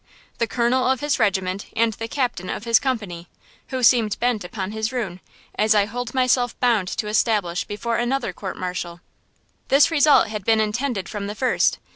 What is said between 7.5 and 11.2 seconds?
before another court martial. "This result had been intended